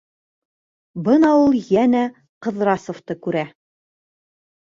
Бына 1.07 1.33
ул 1.41 1.57
йәнә 1.59 2.01
Ҡыҙрасовты 2.47 3.17
күрә. 3.27 3.45